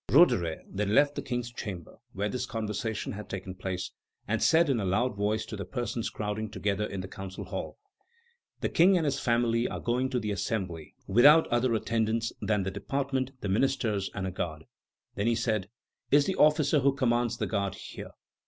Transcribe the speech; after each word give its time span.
Roederer 0.09 0.63
then 0.67 0.95
left 0.95 1.13
the 1.13 1.21
King's 1.21 1.53
chamber, 1.53 1.97
where 2.13 2.27
this 2.27 2.47
conversation 2.47 3.11
had 3.11 3.29
taken 3.29 3.53
place, 3.53 3.91
and 4.27 4.41
said 4.41 4.67
in 4.67 4.79
a 4.79 4.83
loud 4.83 5.15
voice 5.15 5.45
to 5.45 5.55
the 5.55 5.63
persons 5.63 6.09
crowding 6.09 6.49
together 6.49 6.85
in 6.87 7.01
the 7.01 7.07
Council 7.07 7.45
Hall: 7.45 7.77
"The 8.61 8.69
King 8.69 8.97
and 8.97 9.05
his 9.05 9.19
family 9.19 9.67
are 9.67 9.79
going 9.79 10.09
to 10.09 10.19
the 10.19 10.31
Assembly 10.31 10.95
without 11.05 11.45
other 11.49 11.75
attendants 11.75 12.33
than 12.41 12.63
the 12.63 12.71
department, 12.71 13.39
the 13.41 13.49
ministers, 13.49 14.09
and 14.15 14.25
a 14.25 14.31
guard." 14.31 14.63
Then 15.13 15.27
he 15.27 15.33
asked: 15.33 15.67
"Is 16.09 16.25
the 16.25 16.35
officer 16.35 16.79
who 16.79 16.95
commands 16.95 17.37
the 17.37 17.45
guard 17.45 17.75
here?" 17.75 18.09